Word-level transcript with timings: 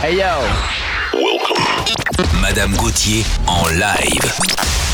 Hey 0.00 0.16
yo. 0.16 0.44
Welcome. 1.12 1.60
Madame 2.40 2.76
Gauthier 2.76 3.26
en 3.48 3.80
live. 3.80 4.87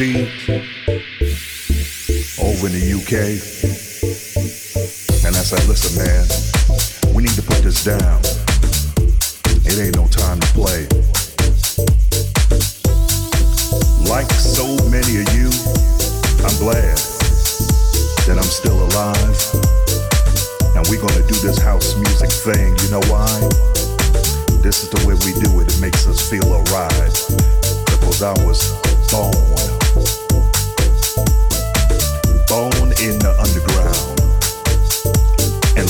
Man 0.00 0.26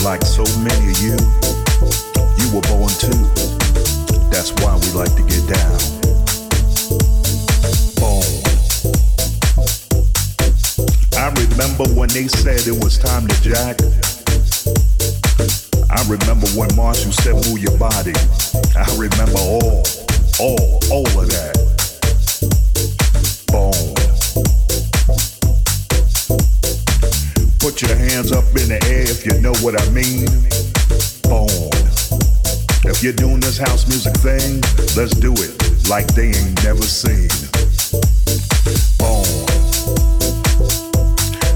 like 0.04 0.22
so 0.22 0.44
many 0.60 0.90
of 0.90 0.98
you, 1.00 1.16
you 2.36 2.46
were 2.54 2.60
born 2.68 2.92
too. 3.00 3.24
That's 4.28 4.52
why 4.60 4.76
we 4.76 4.92
like 4.92 5.14
to 5.16 5.24
get 5.24 5.40
down. 5.48 5.78
Bone. 7.96 8.20
I 11.16 11.32
remember 11.40 11.88
when 11.98 12.10
they 12.10 12.28
said 12.28 12.68
it 12.68 12.84
was 12.84 12.98
time 12.98 13.26
to 13.26 13.42
jack. 13.42 13.80
I 15.88 16.02
remember 16.06 16.48
when 16.48 16.68
Marshall 16.76 17.12
said 17.12 17.34
move 17.48 17.60
your 17.60 17.78
body. 17.78 18.12
I 18.76 18.84
remember 18.98 19.38
all, 19.38 19.84
all, 20.38 20.80
all 20.92 21.18
of 21.18 21.30
that. 21.30 21.73
If 29.14 29.24
you 29.24 29.40
know 29.40 29.54
what 29.62 29.80
I 29.80 29.86
mean. 29.90 30.26
Born. 31.22 31.70
If 32.84 33.02
you're 33.02 33.12
doing 33.14 33.38
this 33.38 33.58
house 33.58 33.86
music 33.86 34.14
thing, 34.18 34.60
let's 34.96 35.14
do 35.14 35.32
it 35.38 35.54
like 35.88 36.06
they 36.14 36.34
ain't 36.34 36.64
never 36.64 36.82
seen. 36.82 37.30
Born. 38.98 39.24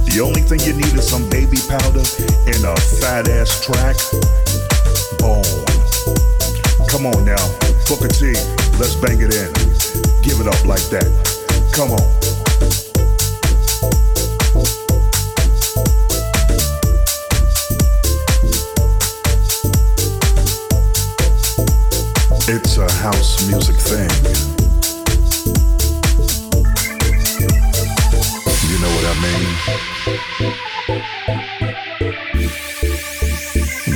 The 0.07 0.21
only 0.23 0.43
thing 0.43 0.61
you 0.61 0.75
need 0.75 0.95
is 0.95 1.09
some 1.09 1.29
baby 1.31 1.59
powder 1.69 2.07
and 2.47 2.63
a 2.65 2.77
fat 3.03 3.29
ass 3.29 3.59
track. 3.65 3.97
Born. 5.19 5.43
Come 6.89 7.07
on 7.07 7.25
now, 7.25 7.43
Booker 7.89 8.09
T, 8.09 8.33
let's 8.79 8.95
bang 8.95 9.19
it 9.21 9.35
in. 9.35 9.51
Give 10.23 10.39
it 10.41 10.47
up 10.47 10.65
like 10.65 10.87
that. 10.95 11.11
Come 11.75 11.91
on. 11.91 12.28
It's 22.51 22.79
a 22.79 22.91
house 22.91 23.47
music 23.47 23.77
thing. 23.77 24.09
You 28.71 28.79
know 28.81 28.89
what 28.97 29.05
I 29.05 29.15
mean? 29.21 29.49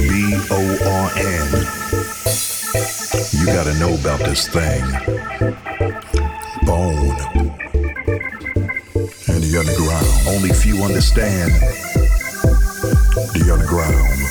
B 0.07 0.37
O 0.51 0.61
R 0.85 1.09
N. 1.17 1.49
You 3.41 3.47
gotta 3.47 3.73
know 3.79 3.95
about 3.95 4.21
this 4.21 4.47
thing. 4.47 4.85
Bone. 6.67 7.17
And 9.29 9.43
the 9.43 9.57
underground. 9.59 10.07
Only 10.29 10.53
few 10.53 10.85
understand 10.85 11.53
the 13.33 13.51
underground. 13.51 14.22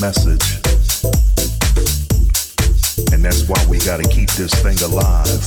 message. 0.00 0.56
And 3.12 3.22
that's 3.22 3.46
why 3.46 3.62
we 3.68 3.78
gotta 3.80 4.08
keep 4.08 4.30
this 4.30 4.54
thing 4.62 4.80
alive, 4.82 5.40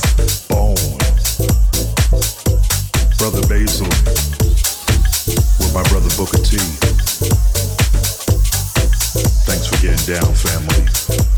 born. 0.48 0.76
Brother 3.18 3.42
Basil, 3.48 3.88
with 5.58 5.74
my 5.74 5.82
brother 5.90 6.10
Booker 6.16 6.38
T. 6.38 6.58
Thanks 9.44 9.66
for 9.66 9.76
getting 9.82 10.14
down, 10.14 10.32
family. 10.34 11.33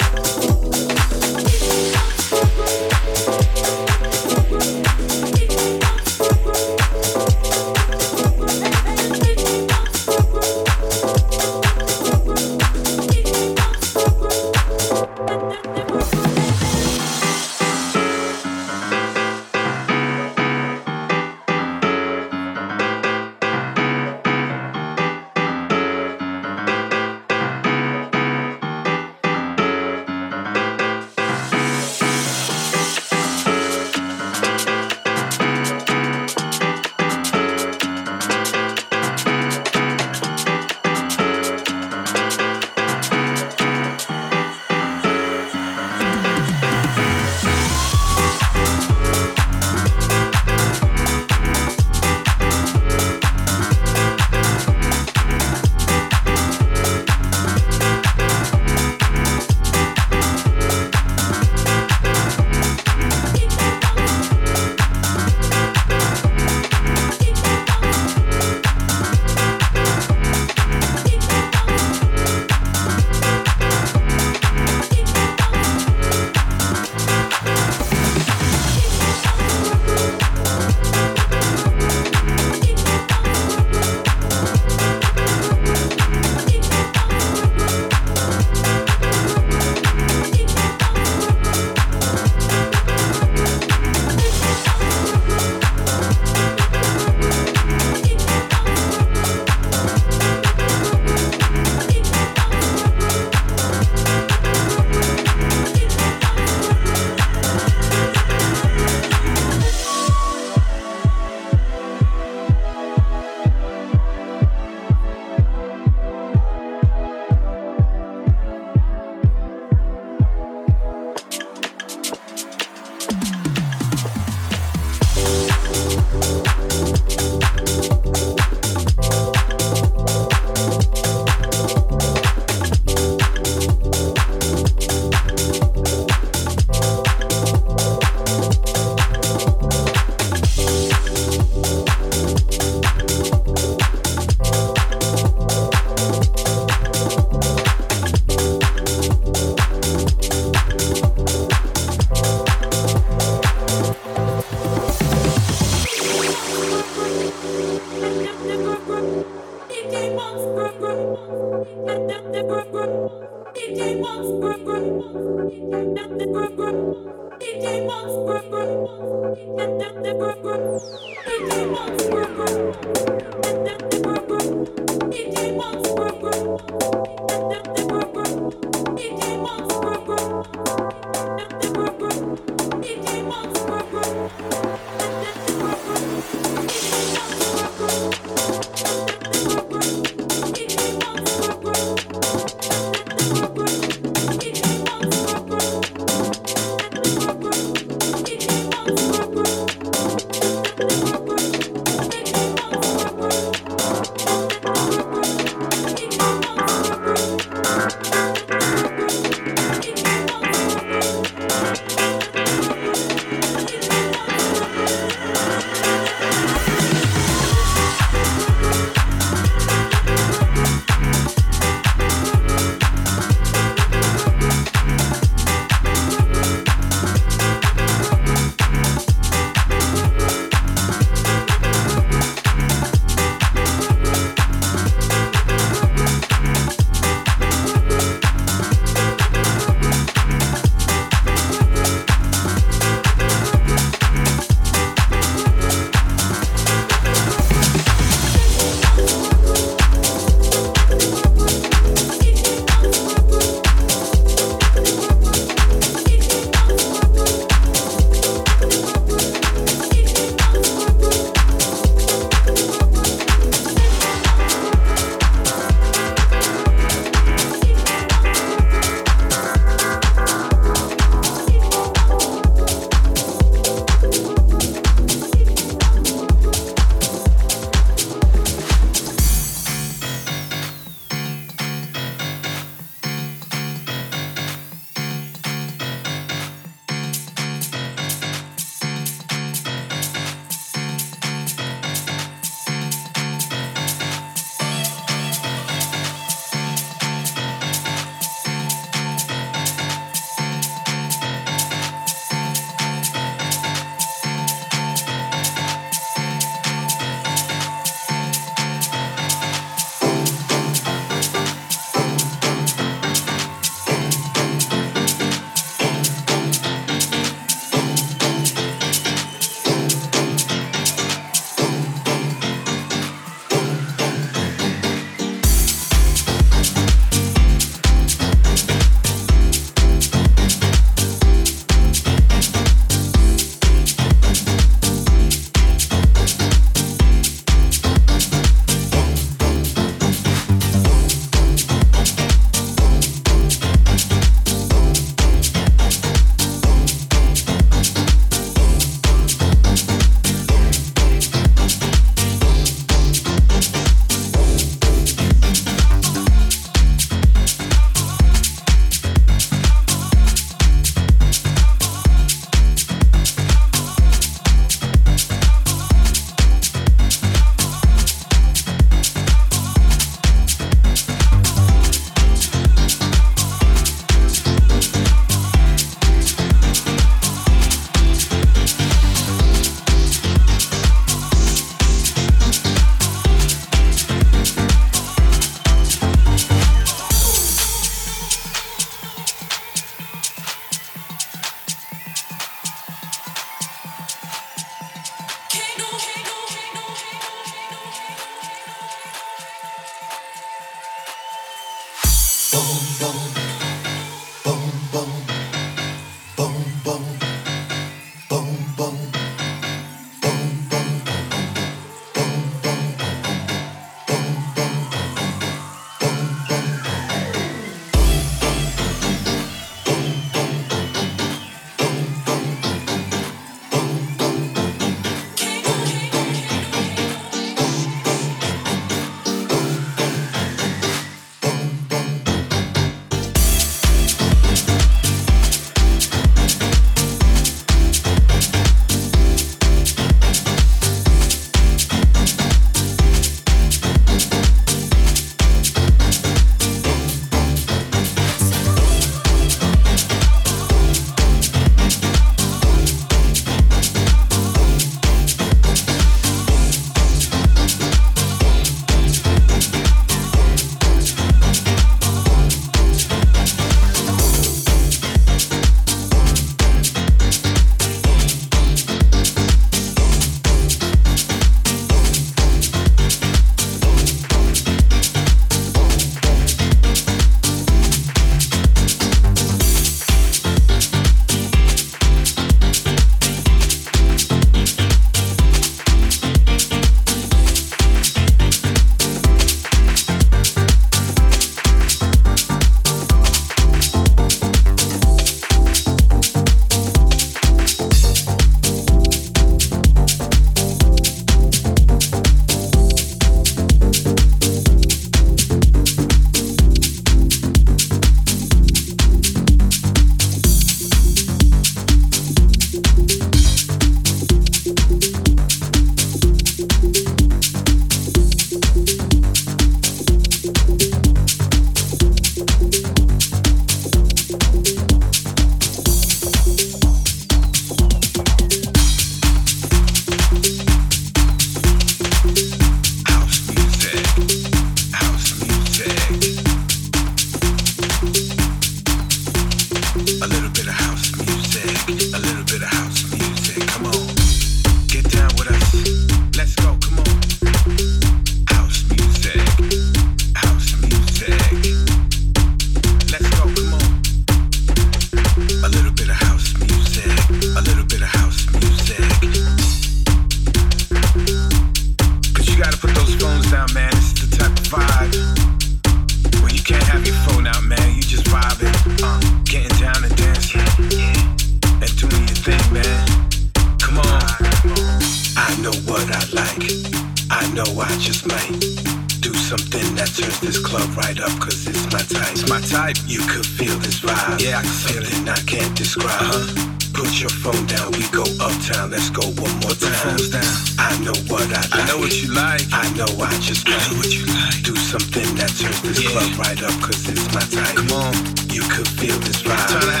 Describe. 585.99 586.71
Put 586.93 587.19
your 587.19 587.29
phone 587.29 587.65
down, 587.67 587.91
we 587.91 588.07
go 588.11 588.23
uptown, 588.39 588.91
let's 588.91 589.09
go 589.09 589.23
one 589.41 589.51
more 589.59 589.75
Put 589.75 589.79
time. 589.81 590.31
down. 590.31 590.55
I 590.79 590.95
know 591.03 591.15
what 591.27 591.43
I 591.51 591.61
like. 591.67 591.75
I 591.75 591.87
know 591.87 591.97
what 591.99 592.13
you 592.21 592.31
like. 592.33 592.61
I 592.71 592.87
know 592.95 593.07
I 593.19 593.31
just 593.39 593.67
I 593.67 593.71
know 593.71 593.97
what 593.97 594.11
you 594.15 594.25
like. 594.25 594.63
do 594.63 594.75
something 594.75 595.27
that 595.35 595.49
turns 595.59 595.81
this 595.81 596.03
Yeah. 596.03 596.11
club 596.11 596.39
right 596.39 596.61
up, 596.63 596.75
cause 596.81 597.09
it's 597.09 597.27
my 597.33 597.41
time. 597.41 597.75
Come 597.75 597.91
on. 597.91 598.13
You 598.53 598.61
could 598.71 598.87
feel 598.87 599.17
this 599.19 599.41
vibe. 599.43 600.00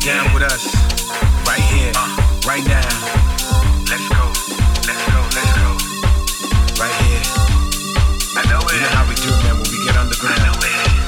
Down 0.00 0.26
and 0.26 0.32
get 0.32 0.32
down 0.32 0.34
with 0.34 0.42
us. 0.42 0.64
Right 1.46 1.60
here, 1.60 1.92
right 2.46 2.64
now. 2.66 2.88
Let's 3.88 4.08
go, 4.08 4.24
let's 4.86 5.04
go, 5.10 5.20
let's 5.34 5.52
go. 5.56 5.68
Right 6.80 6.94
here. 7.04 7.22
I 8.36 8.42
know 8.48 8.60
it. 8.60 8.74
You 8.74 8.80
know 8.80 8.92
how 8.94 9.08
we 9.08 9.14
do, 9.14 9.30
man, 9.42 9.56
when 9.58 9.68
we 9.70 9.84
get 9.84 9.96
underground. 9.96 10.40
I 10.40 10.46
know 10.46 10.58
it. 10.62 11.00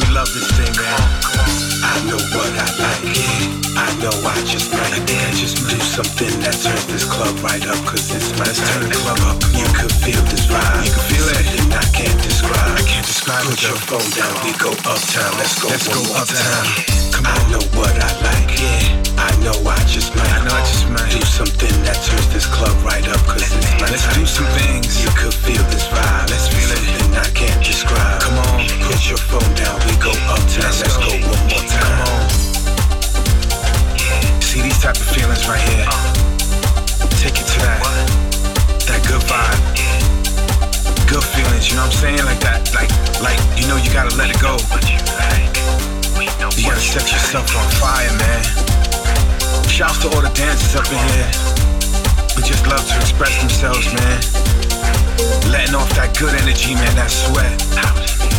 We 0.00 0.14
love 0.14 0.28
this 0.32 0.50
thing, 0.52 0.72
man. 0.76 0.96
Come 1.22 1.40
on, 1.40 1.50
I 1.82 1.94
know 2.08 2.20
what 2.36 2.50
I 2.52 2.68
like. 2.82 3.16
yeah. 3.16 3.80
I 3.80 3.88
know 4.02 4.12
I 4.26 4.36
just 4.44 4.72
might. 4.72 4.92
I 4.92 5.00
something 6.04 6.40
that 6.40 6.56
turns 6.64 6.86
this 6.88 7.04
club 7.04 7.36
right 7.44 7.60
up, 7.68 7.76
cause 7.84 8.08
it's 8.14 8.32
my 8.40 8.48
Let's 8.48 8.60
turn. 8.72 8.88
the 8.88 8.96
club 9.04 9.20
up. 9.28 9.36
You 9.52 9.68
could 9.76 9.92
feel 9.92 10.20
this 10.32 10.48
vibe. 10.48 10.80
You 10.80 10.92
can 10.96 11.04
feel 11.12 11.26
it. 11.28 11.44
Something 11.44 11.76
I 11.76 11.84
can't 11.92 12.20
describe. 12.24 12.72
I 12.72 12.84
can't 12.88 13.04
describe 13.04 13.44
Put 13.44 13.60
your 13.60 13.76
phone 13.76 14.08
down, 14.16 14.32
we 14.40 14.52
go 14.56 14.72
uptown. 14.88 15.32
Let's 15.36 15.60
go 15.60 15.68
Let's 15.68 15.88
go 15.92 16.00
uptown. 16.16 16.64
Come 17.12 17.28
I 17.28 17.36
on. 17.36 17.52
know 17.52 17.64
what 17.76 17.92
I 18.00 18.08
like. 18.24 18.48
Yeah. 18.56 18.96
I 19.20 19.28
know 19.44 19.52
I 19.68 19.76
just 19.84 20.16
might. 20.16 20.24
I 20.32 20.40
know 20.48 20.56
I 20.56 20.64
just 20.64 20.88
might. 20.88 21.10
do 21.12 21.20
something 21.20 21.74
that 21.84 22.00
turns 22.00 22.28
this 22.32 22.48
club 22.48 22.72
right 22.80 23.04
up, 23.04 23.20
cause 23.28 23.44
it's 23.44 23.68
my 23.76 23.92
Let's 23.92 24.08
do 24.16 24.24
some 24.24 24.48
things. 24.56 25.04
You 25.04 25.12
could 25.12 25.36
feel 25.36 25.60
this 25.68 25.84
vibe. 25.92 26.32
Let's 26.32 26.48
feel 26.48 26.70
it. 26.72 26.80
Something 26.80 27.12
I 27.12 27.28
can't 27.36 27.60
describe. 27.60 28.24
Come 28.24 28.40
on. 28.48 28.64
Put 28.88 29.04
your 29.04 29.20
phone 29.20 29.52
down, 29.52 29.76
we 29.84 29.92
go 30.00 30.16
uptown. 30.32 30.64
Let's 30.64 30.80
Let's, 30.80 30.96
go. 30.96 31.12
go. 31.12 31.28
one 31.28 31.44
more 31.52 31.64
time. 31.68 31.84
Come 31.84 32.08
on. 32.08 32.29
See 34.50 34.62
these 34.62 34.82
type 34.82 34.98
of 34.98 35.06
feelings 35.06 35.46
right 35.46 35.62
here. 35.62 35.86
Take 37.22 37.38
it 37.38 37.46
to 37.54 37.58
that, 37.62 37.78
that 38.90 38.98
good 39.06 39.22
vibe. 39.30 39.62
Good 41.06 41.22
feelings, 41.22 41.70
you 41.70 41.78
know 41.78 41.86
what 41.86 41.94
I'm 41.94 42.02
saying? 42.02 42.24
Like 42.26 42.42
that, 42.42 42.58
like, 42.74 42.90
like 43.22 43.38
you 43.54 43.70
know 43.70 43.78
you 43.78 43.86
gotta 43.94 44.10
let 44.18 44.26
it 44.26 44.42
go. 44.42 44.58
You 46.18 46.66
gotta 46.66 46.82
set 46.82 47.06
yourself 47.14 47.46
on 47.54 47.62
fire, 47.78 48.10
man. 48.18 48.42
Shouts 49.70 50.02
to 50.02 50.10
all 50.18 50.18
the 50.18 50.34
dancers 50.34 50.74
up 50.74 50.90
in 50.90 50.98
here. 51.14 51.30
We 52.34 52.42
just 52.42 52.66
love 52.66 52.82
to 52.82 52.96
express 52.98 53.38
themselves, 53.38 53.86
man. 54.02 54.18
Letting 55.46 55.78
off 55.78 55.94
that 55.94 56.10
good 56.18 56.34
energy, 56.34 56.74
man, 56.74 56.90
that 56.98 57.14
sweat. 57.14 57.54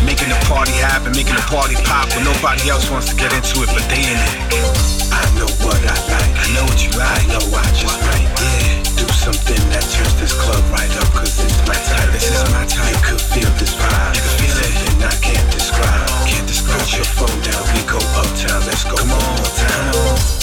Making 0.04 0.28
the 0.28 0.40
party 0.44 0.76
happen, 0.76 1.16
making 1.16 1.40
the 1.40 1.46
party 1.48 1.80
pop 1.88 2.12
when 2.12 2.28
nobody 2.28 2.68
else 2.68 2.92
wants 2.92 3.08
to 3.08 3.16
get 3.16 3.32
into 3.32 3.64
it, 3.64 3.72
but 3.72 3.88
they 3.88 4.04
in 4.04 4.20
it. 4.20 5.01
I 5.72 5.80
know 5.80 5.88
what 5.88 5.88
I 5.88 6.12
like. 6.12 6.34
I 6.36 6.46
know 6.52 6.64
what 6.68 6.80
you 6.84 6.90
I 6.92 7.16
like. 7.16 7.28
know 7.32 7.56
I 7.56 7.64
just 7.72 7.98
might. 8.04 8.28
Yeah. 8.44 8.82
Do 9.00 9.06
something 9.08 9.62
that 9.72 9.84
turns 9.88 10.14
this 10.20 10.34
club 10.36 10.62
right 10.68 10.92
up, 11.00 11.08
cause 11.16 11.40
it's 11.40 11.60
my 11.66 11.74
type. 11.74 12.12
This 12.12 12.28
is 12.28 12.44
my 12.52 12.66
type. 12.66 12.92
You 12.92 13.00
could 13.00 13.20
feel 13.20 13.50
this 13.56 13.74
vibe. 13.74 14.14
You 14.14 14.20
can 14.20 14.34
feel 14.36 14.58
it. 14.60 15.02
I 15.02 15.16
can't 15.24 15.50
describe. 15.50 16.08
Can't 16.28 16.46
describe 16.46 16.78
Put 16.78 16.92
your 16.94 17.04
phone 17.04 17.40
down, 17.40 17.64
we 17.74 17.82
go 17.88 17.98
uptown. 18.20 18.60
Let's 18.66 18.84
go 18.84 18.96
Come 18.96 19.08
one 19.08 19.18
on, 19.18 19.36
more 19.36 19.52
time. 19.56 20.41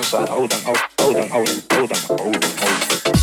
Inside. 0.00 0.28
Hold 0.28 0.52
on, 0.52 0.60
hold, 0.60 0.76
on, 0.76 0.84
hold 0.98 1.16
on, 1.16 1.28
hold 1.28 1.48
on, 1.48 1.58
hold 1.70 1.92
on, 1.92 2.42
hold 2.58 3.06
on, 3.06 3.19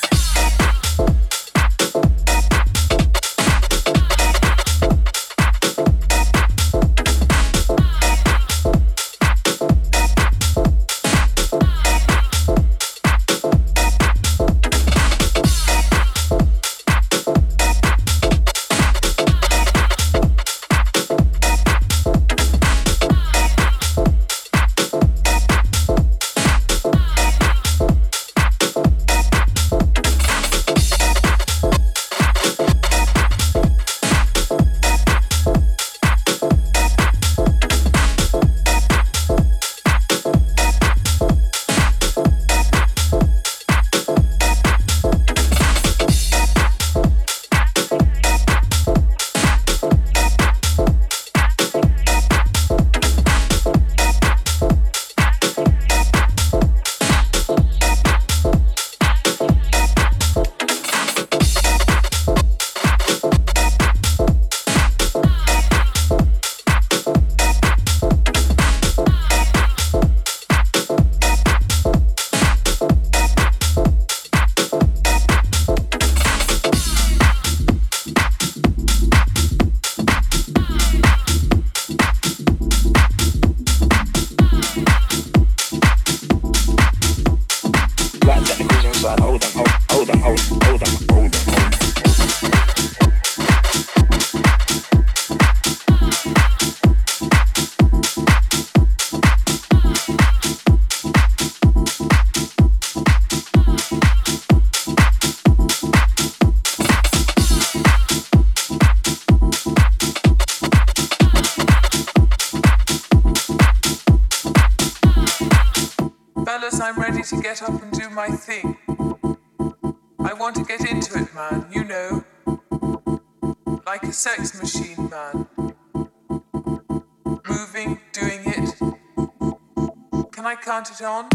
I 130.55 130.57
count 130.57 130.89
it 130.89 131.03
on? 131.03 131.29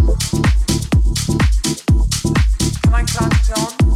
Can 2.84 2.94
I 2.94 3.04
count 3.04 3.34
it 3.34 3.84
on? 3.84 3.89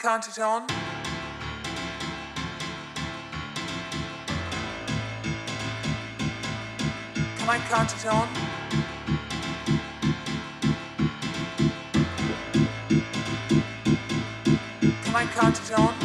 count 0.00 0.28
it 0.28 0.38
on? 0.38 0.66
Can 7.36 7.48
I 7.48 7.58
count 7.68 7.94
it 7.94 8.06
on? 8.06 8.28
Can 15.04 15.14
I 15.14 15.26
count 15.26 15.60
it 15.60 15.78
on? 15.78 15.95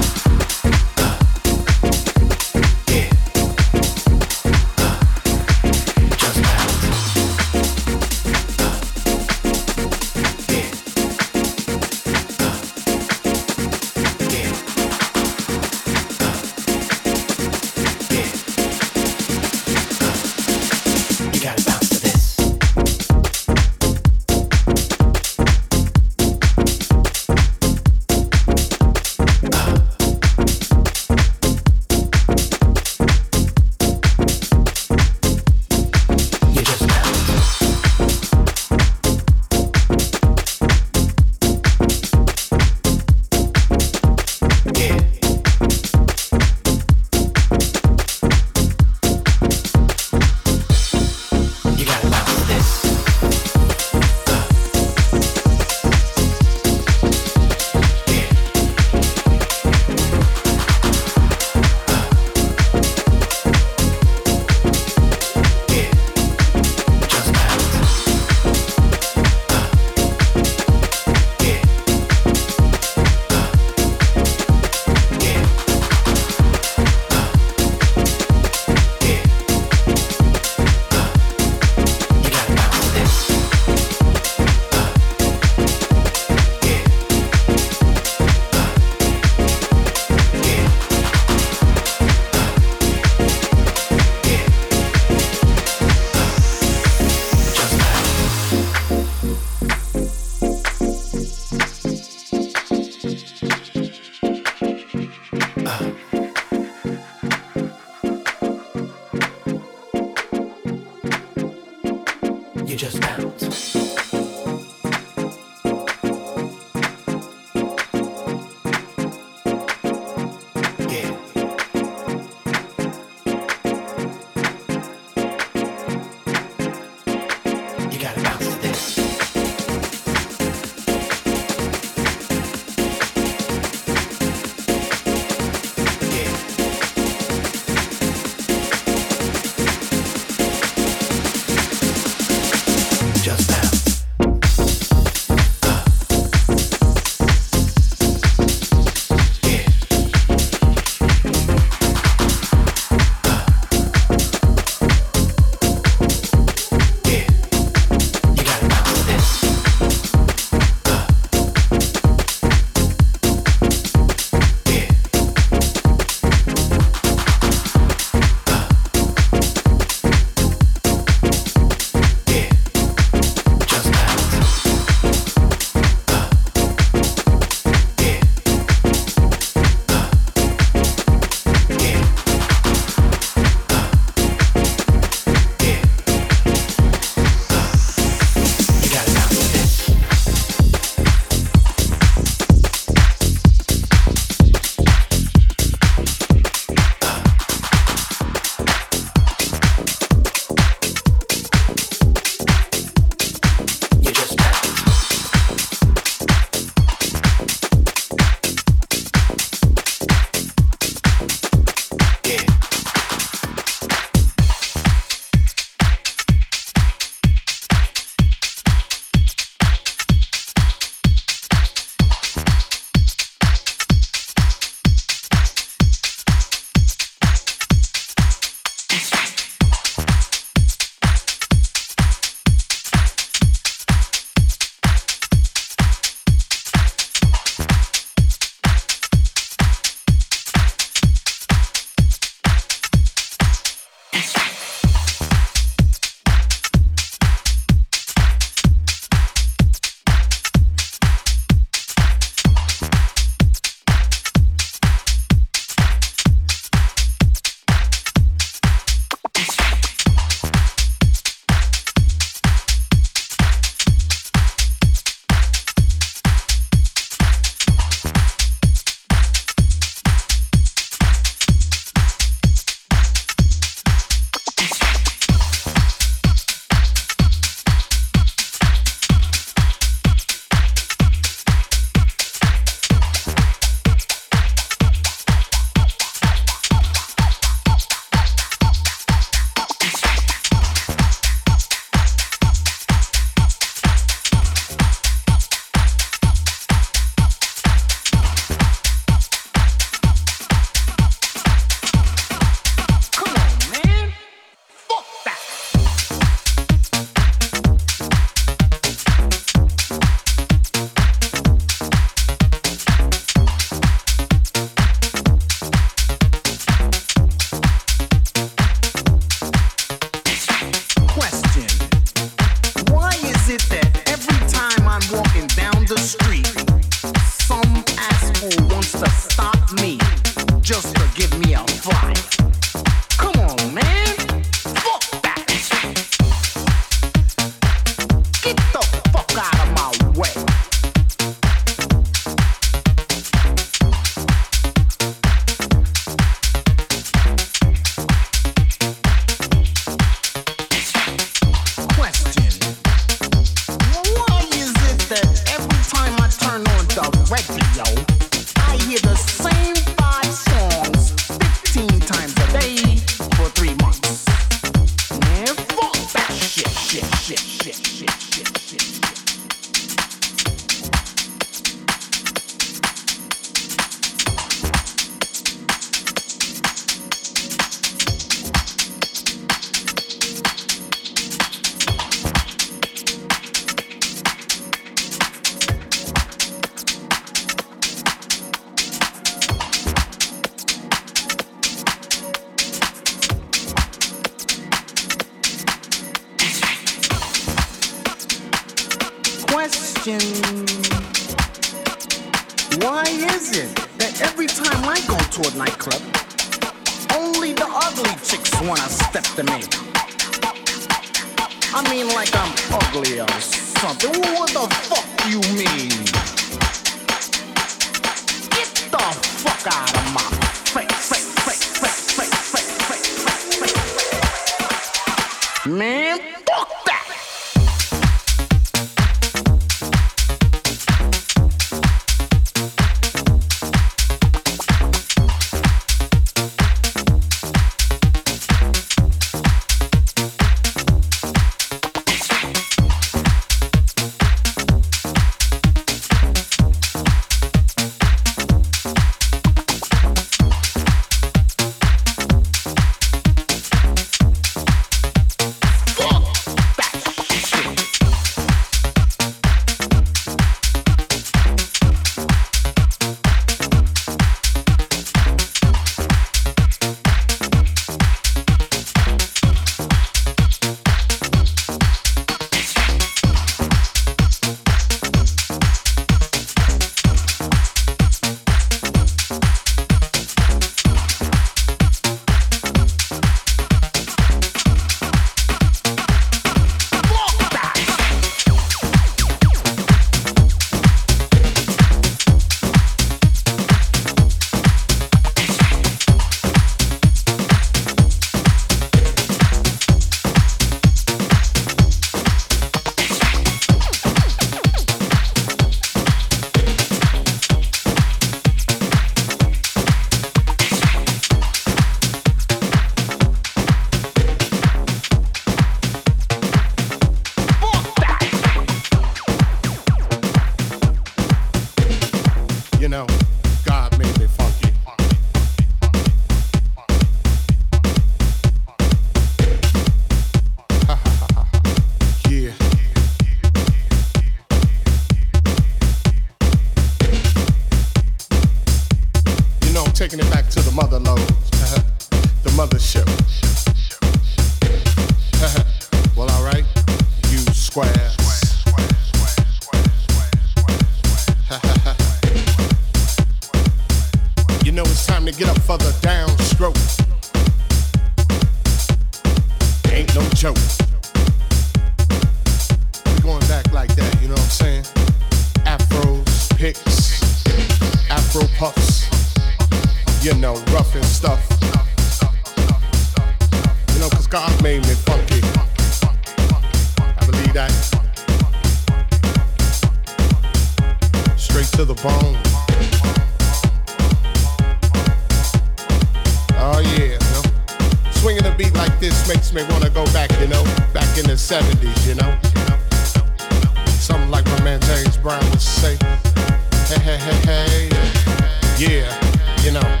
You 599.68 599.74
know 599.74 600.00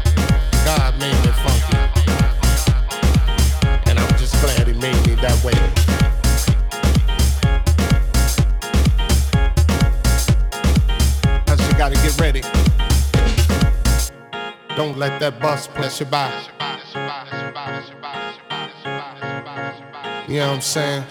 God 0.64 0.98
made 0.98 1.14
this 1.24 1.36
funky, 1.40 1.76
and 3.90 3.98
I'm 3.98 4.16
just 4.16 4.40
glad 4.40 4.66
he 4.66 4.72
made 4.72 5.06
me 5.06 5.14
that 5.16 5.38
way. 5.44 5.52
Cuz 11.44 11.60
you 11.68 11.74
got 11.76 11.92
to 11.92 12.00
get 12.00 12.18
ready. 12.18 12.40
Don't 14.74 14.96
let 14.96 15.20
that 15.20 15.38
bus 15.38 15.66
pass 15.66 16.00
you 16.00 16.06
by. 16.06 16.30
You 20.28 20.38
know 20.38 20.48
what 20.48 20.54
I'm 20.54 20.60
saying? 20.62 21.04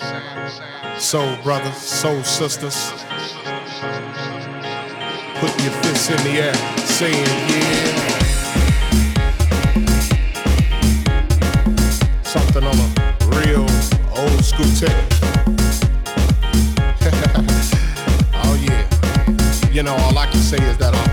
Soul 0.97 1.37
brothers, 1.43 1.77
soul 1.77 2.23
sisters. 2.23 3.06
Put 5.39 5.63
your 5.63 5.71
fists 5.83 6.09
in 6.09 6.17
the 6.23 6.41
air, 6.41 6.53
saying 6.85 7.25
yeah. 7.51 8.07
Something 12.23 12.63
on 12.63 12.75
a 12.75 12.89
real 13.37 13.67
old 14.17 14.43
school 14.43 14.65
tip. 14.75 14.91
oh 18.33 18.55
yeah. 18.63 18.83
You 19.71 19.83
know, 19.83 19.95
all 19.95 20.17
I 20.17 20.25
can 20.25 20.39
say 20.41 20.57
is 20.57 20.77
that 20.77 21.06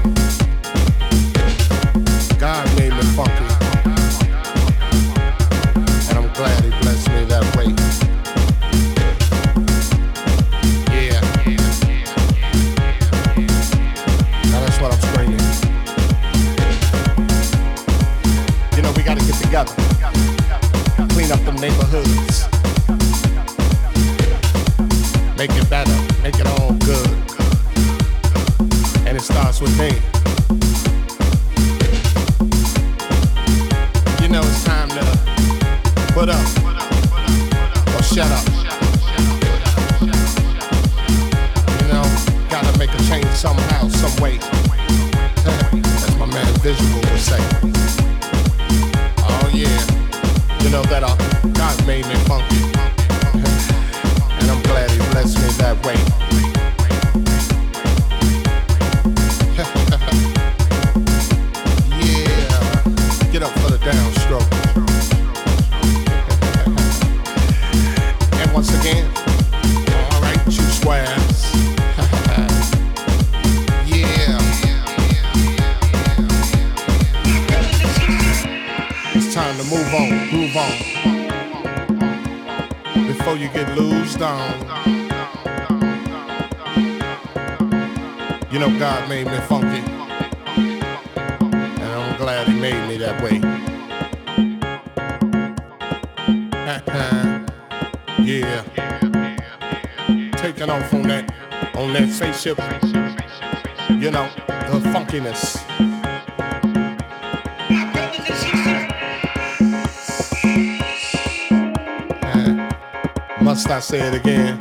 Must 113.65 113.73
I 113.73 113.81
say 113.81 114.01
it 114.09 114.13
again? 114.13 114.61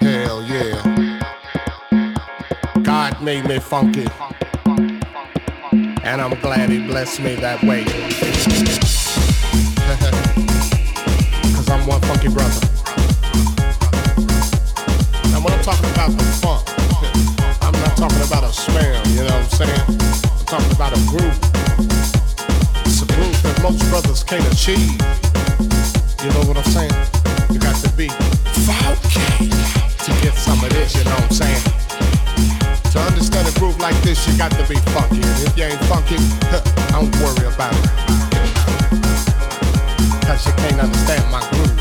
Hell 0.00 0.42
yeah. 0.42 0.74
God 2.82 3.22
made 3.22 3.44
me 3.44 3.60
funky. 3.60 4.08
And 6.02 6.20
I'm 6.20 6.34
glad 6.40 6.68
he 6.68 6.84
blessed 6.84 7.20
me 7.20 7.36
that 7.36 7.62
way. 7.62 7.84
Cause 11.54 11.70
I'm 11.70 11.86
one 11.86 12.00
funky 12.00 12.26
brother. 12.26 12.60
Now 15.30 15.38
when 15.38 15.52
I'm 15.52 15.62
talking 15.62 15.90
about 15.90 16.10
the 16.10 16.24
funk, 16.42 16.66
I'm 17.62 17.78
not 17.86 17.96
talking 17.96 18.20
about 18.26 18.42
a 18.42 18.52
smell, 18.52 19.06
you 19.10 19.22
know 19.22 19.26
what 19.26 19.44
I'm 19.44 19.48
saying? 19.48 19.80
I'm 20.40 20.46
talking 20.46 20.72
about 20.72 20.92
a 20.92 20.98
groove. 21.06 21.38
It's 22.84 23.00
a 23.00 23.06
groove 23.06 23.40
that 23.44 23.62
most 23.62 23.88
brothers 23.90 24.24
can't 24.24 24.44
achieve. 24.52 25.00
You 26.24 26.30
know 26.32 26.42
what 26.48 26.56
I'm 26.56 26.64
saying? 26.64 27.13
To 29.12 30.10
get 30.22 30.34
some 30.34 30.62
of 30.62 30.70
this, 30.70 30.94
you 30.96 31.04
know 31.04 31.10
what 31.10 31.24
I'm 31.24 31.30
saying? 31.30 31.62
To 32.92 33.00
understand 33.00 33.48
a 33.48 33.58
groove 33.58 33.78
like 33.78 33.96
this, 34.02 34.26
you 34.28 34.36
got 34.38 34.50
to 34.52 34.64
be 34.68 34.76
funky. 34.92 35.20
If 35.44 35.56
you 35.56 35.64
ain't 35.64 35.80
funky, 35.90 36.16
don't 36.92 37.14
worry 37.20 37.46
about 37.52 37.74
it. 37.74 37.84
Cause 40.26 40.46
you 40.46 40.52
can't 40.54 40.80
understand 40.80 41.24
my 41.30 41.40
groove. 41.50 41.76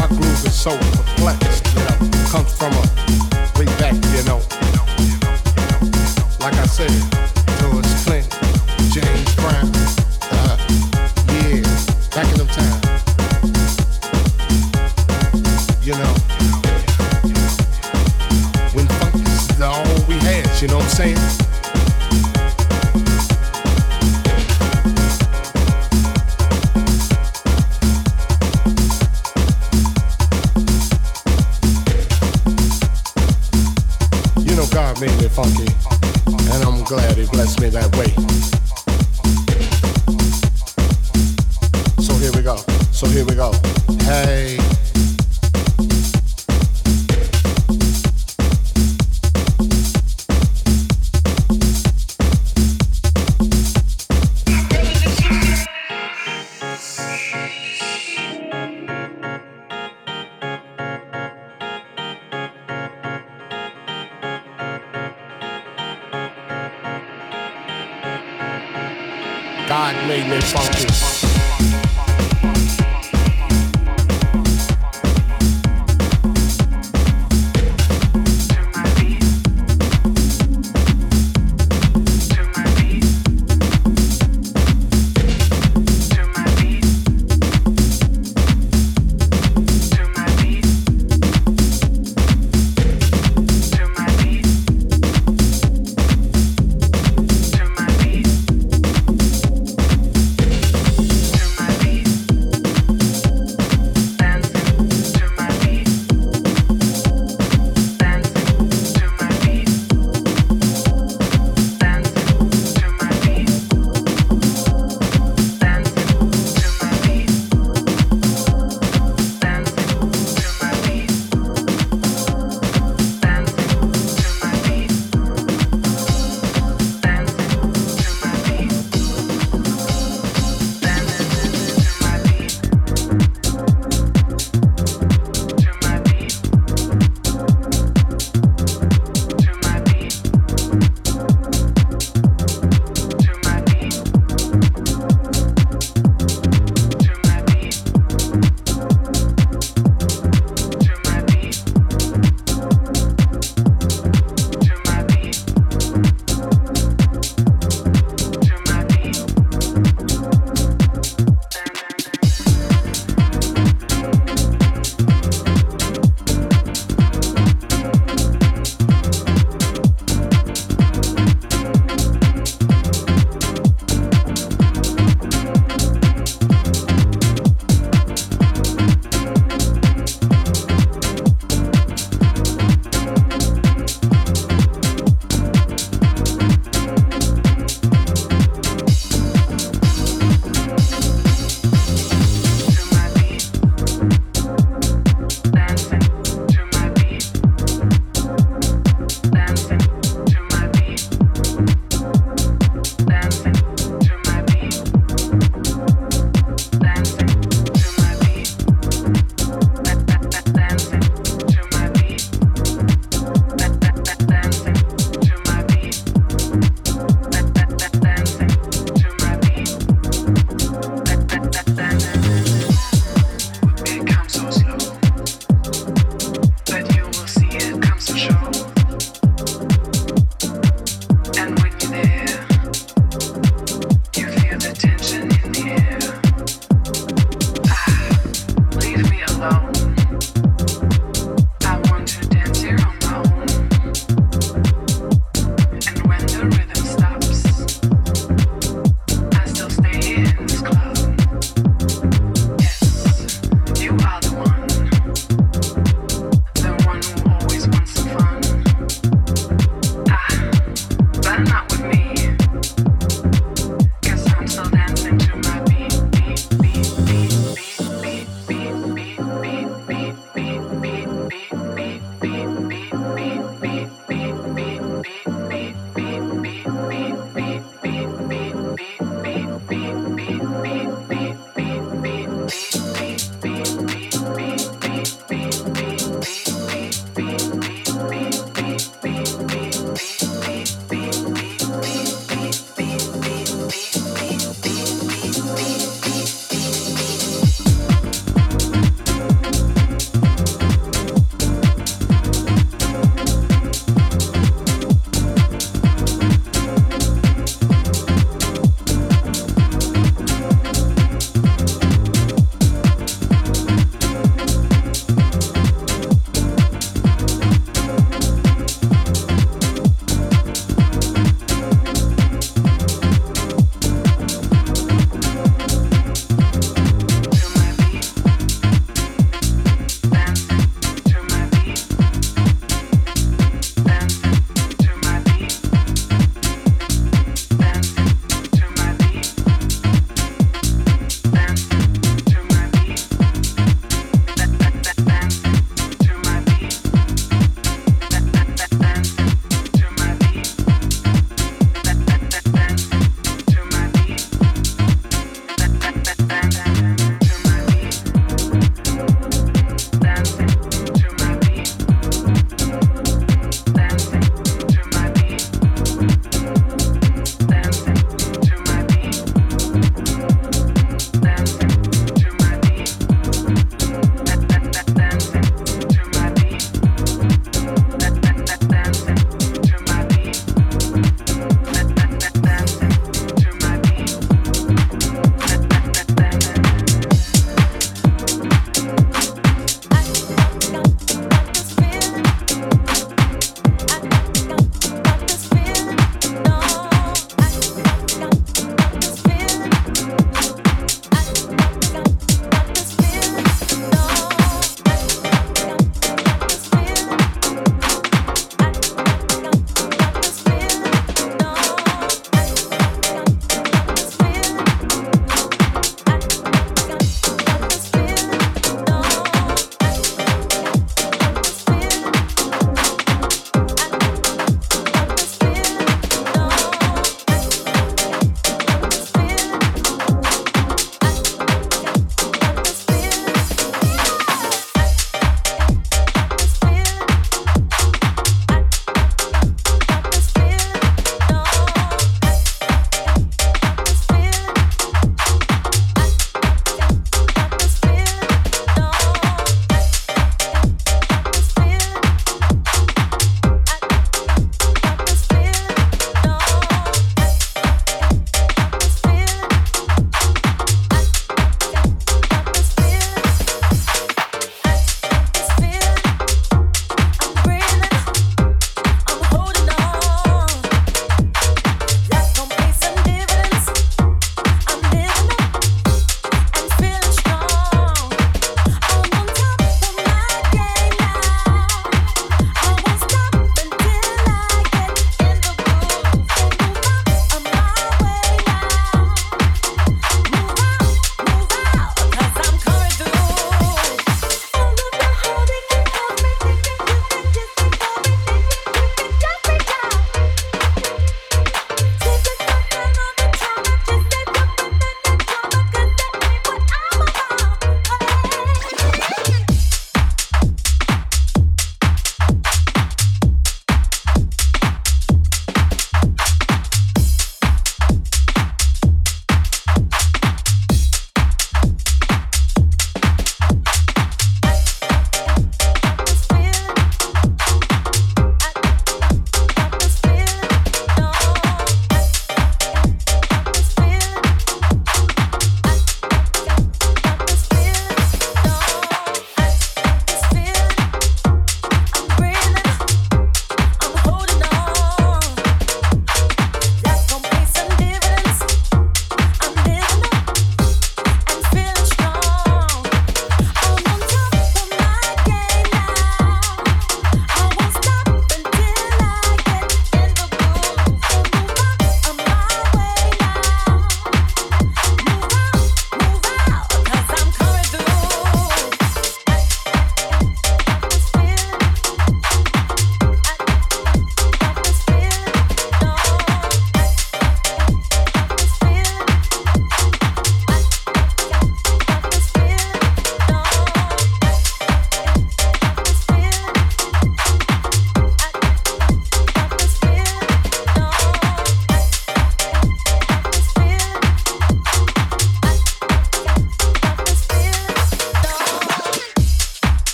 My 0.00 0.06
groove 0.08 0.44
is 0.44 0.54
so 0.54 0.76
perplexed, 0.76 1.66
you 1.74 1.84
know, 1.84 2.10
comes 2.28 2.52
from 2.56 2.72
a 2.72 2.84
way 3.58 3.66
back, 3.78 3.94
you 4.16 4.22
know. 4.24 4.40
Like 6.40 6.54
I 6.54 6.66
said, 6.66 7.11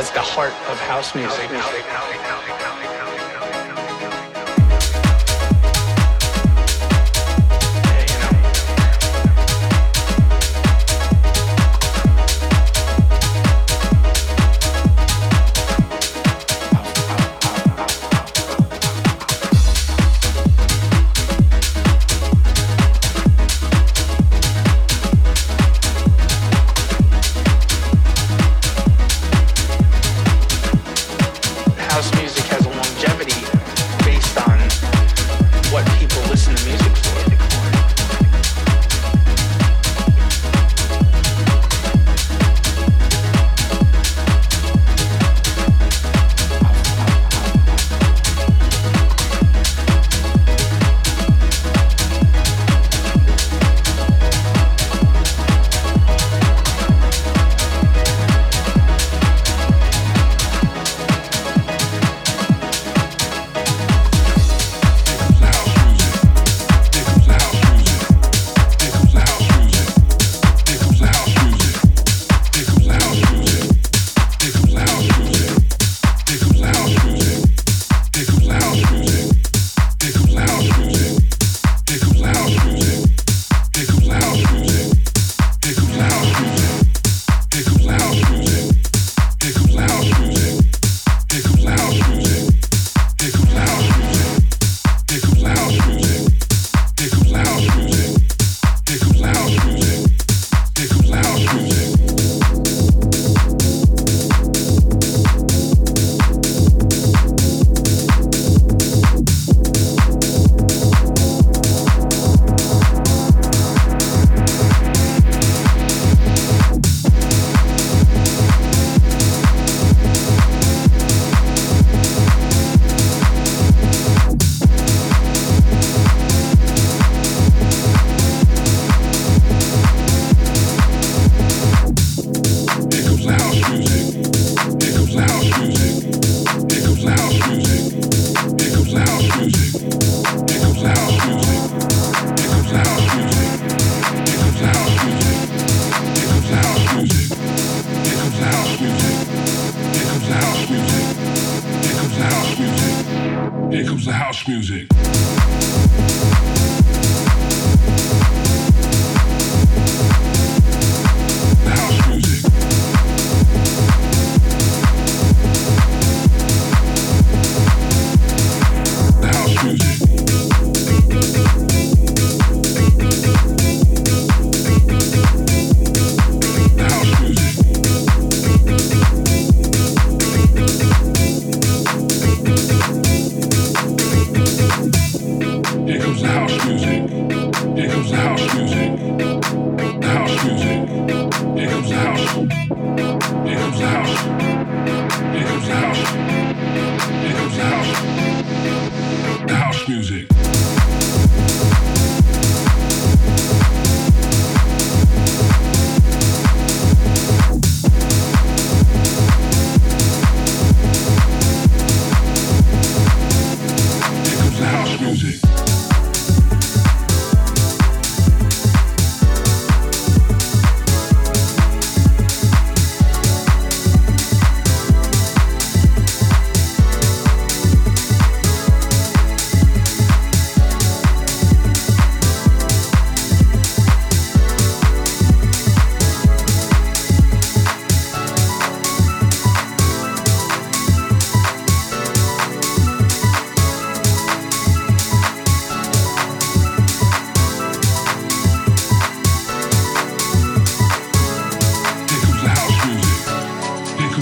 That's 0.00 0.12
the 0.12 0.20
heart 0.22 0.54
of 0.70 0.80
house 0.80 1.14
music. 1.14 1.50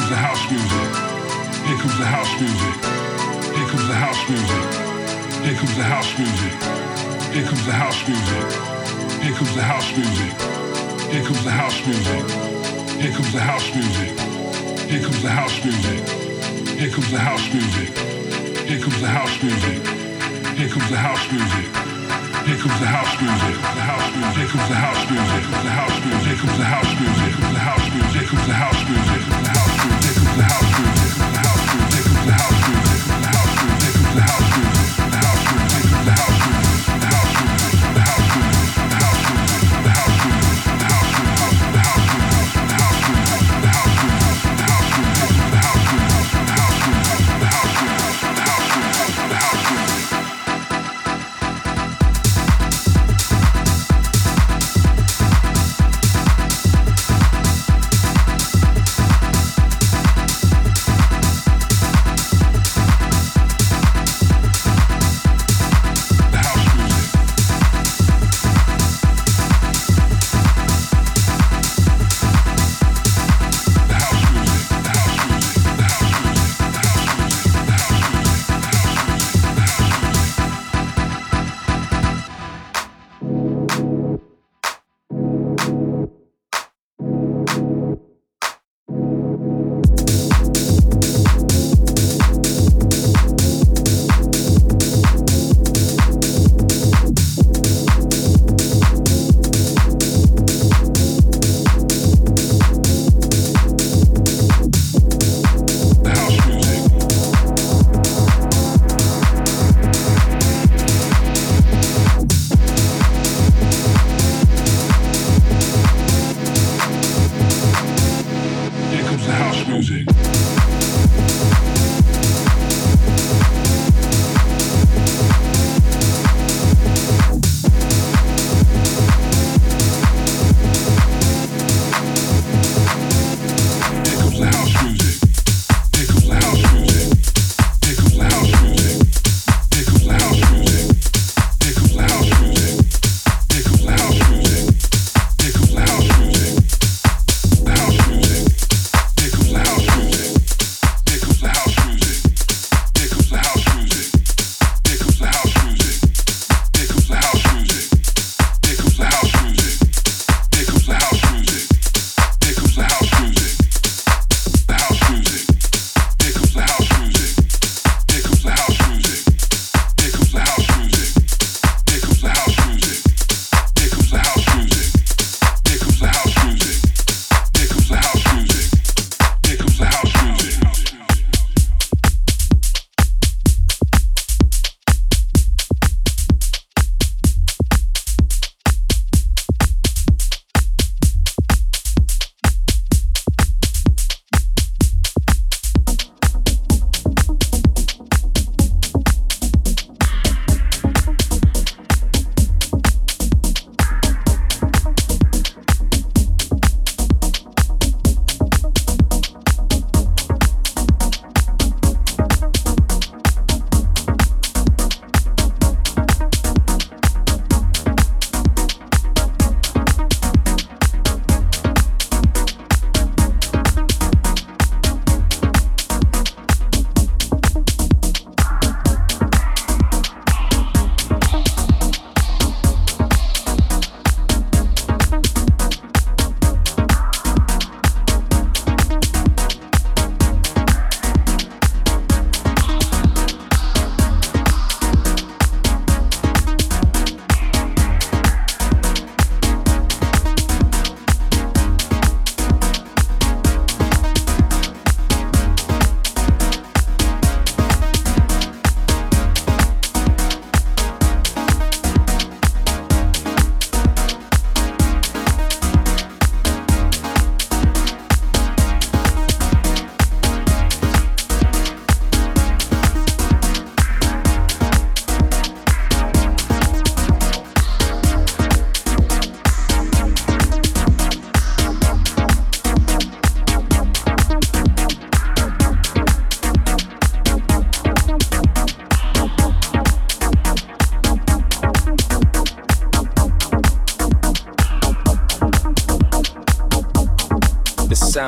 comes 0.09 0.21
the 0.21 0.27
house 0.27 0.51
music. 0.51 0.91
Here 1.67 1.77
comes 1.77 1.99
the 1.99 2.07
house 2.07 2.41
music. 2.41 2.77
Here 3.57 3.69
comes 3.69 3.89
the 3.89 3.95
house 3.95 4.29
music. 4.29 4.65
Here 5.45 5.55
comes 5.55 5.77
the 5.77 5.85
house 5.85 6.19
music. 6.19 6.53
Here 7.35 7.45
comes 7.45 7.65
the 7.67 7.73
house 7.73 8.07
music. 8.09 8.49
Here 9.21 9.35
comes 9.35 9.55
the 9.55 9.63
house 9.63 9.93
music. 9.93 10.33
Here 11.13 11.23
comes 11.23 11.45
the 11.45 11.51
house 11.51 11.85
music. 11.85 12.25
Here 12.99 13.13
comes 13.13 13.33
the 13.33 13.41
house 13.41 13.75
music. 13.75 14.19
Here 14.89 15.01
comes 15.05 15.23
the 15.23 15.29
house 15.29 15.65
music. 15.65 16.09
Here 16.79 16.91
comes 16.91 17.11
the 17.13 17.19
house 17.19 17.53
music. 17.53 17.89
Here 18.69 18.81
comes 18.81 19.01
the 19.01 19.09
house 19.09 19.43
music. 19.43 19.87
Here 20.57 20.69
comes 20.69 20.89
the 20.91 20.97
house 20.97 21.33
music. 21.33 21.89
Here 22.49 22.57
comes 22.57 22.81
the 22.81 22.87
house 22.87 23.21
music, 23.21 23.61
the 23.61 23.83
house 23.85 24.17
music, 24.17 24.37
here 24.39 24.49
comes 24.49 24.69
the 24.69 24.75
house 24.75 25.11
music, 25.11 25.43
the 25.53 25.69
house 25.69 26.01
music, 26.01 26.25
here 26.25 26.37
comes 26.41 26.57
the 26.57 26.65
house 26.65 26.93
music, 26.97 27.37
the 27.37 27.59
house 27.61 27.89
music, 27.93 28.21
here 28.21 28.29
comes 28.31 28.47
the 28.47 28.55
house 28.55 28.89
music, 28.89 29.21
the 29.29 29.49
house 29.51 29.85
music 29.85 29.98
the 30.39 30.45
house 30.45 30.79
music, 30.79 31.19
the 31.19 31.39
house 31.39 31.75
music, 31.75 32.05
the 32.27 32.33
house 32.33 32.69
music. 32.69 32.88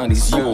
Sound 0.00 0.12
is 0.12 0.30
yours. 0.30 0.49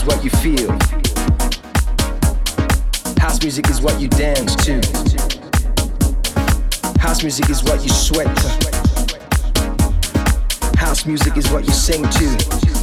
is 0.00 0.06
what 0.06 0.24
you 0.24 0.30
feel. 0.30 0.70
House 3.18 3.42
music 3.42 3.68
is 3.68 3.82
what 3.82 4.00
you 4.00 4.08
dance 4.08 4.54
to. 4.56 4.80
House 6.98 7.22
music 7.22 7.50
is 7.50 7.62
what 7.64 7.82
you 7.82 7.90
sweat 7.90 8.34
to. 8.36 8.48
House 10.78 11.04
music 11.04 11.36
is 11.36 11.50
what 11.50 11.66
you 11.66 11.72
sing 11.72 12.02
to. 12.02 12.79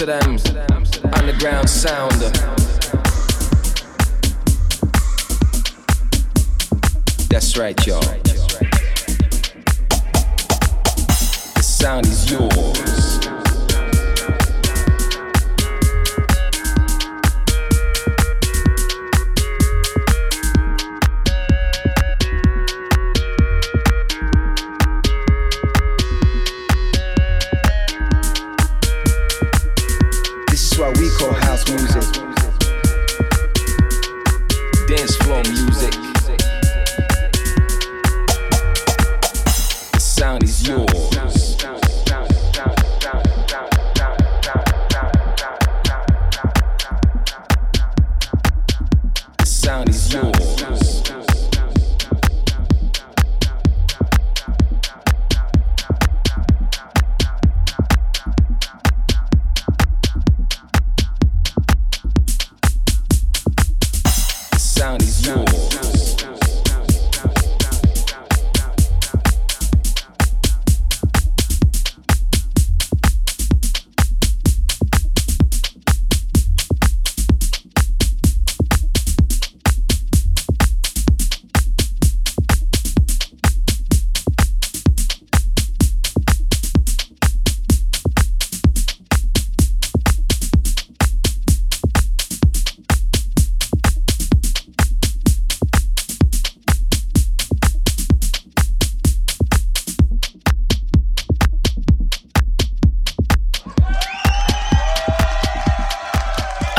Amsterdam's 0.00 0.46
underground 1.12 1.68
sound. 1.68 2.12
That's 7.28 7.56
right, 7.58 7.84
y'all. 7.84 8.00
The 11.56 11.62
sound 11.62 12.06
is 12.06 12.30
yours. 12.30 12.87